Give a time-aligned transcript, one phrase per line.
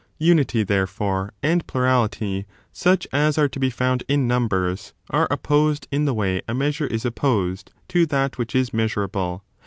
[0.17, 6.05] Unity, therefore, and plurality, such as are to be found in numbers, are opposed ia
[6.05, 9.57] the way a «on betro^* measure is opposed to that which is measurable; ^"^^J